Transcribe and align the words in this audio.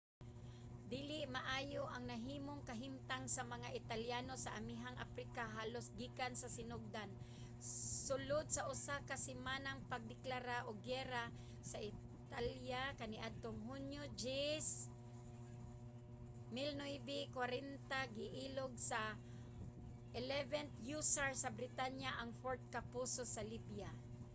dili 0.93 1.19
maayo 1.37 1.83
ang 1.93 2.03
nahimong 2.11 2.61
kahimtang 2.69 3.25
sa 3.35 3.41
mga 3.53 3.69
italyano 3.79 4.33
sa 4.43 4.55
amihanang 4.59 5.01
aprika 5.05 5.43
halos 5.57 5.85
gikan 5.99 6.33
sa 6.41 6.47
sinugdan. 6.57 7.09
sulod 8.07 8.45
sa 8.55 8.63
usa 8.73 8.95
ka 9.09 9.15
semanang 9.27 9.79
pagdeklara 9.91 10.57
og 10.67 10.83
giyera 10.87 11.23
sa 11.71 11.77
italya 11.89 12.81
kaniadtong 12.99 13.59
hunyo 13.69 14.03
10 14.23 16.55
1940 16.57 18.17
giilog 18.17 18.73
sa 18.89 19.01
11th 20.19 20.73
hussars 20.89 21.37
sa 21.43 21.49
britanya 21.57 22.11
ang 22.21 22.29
fort 22.41 22.61
capuzzo 22.73 23.23
sa 23.35 23.41
libya 23.51 23.89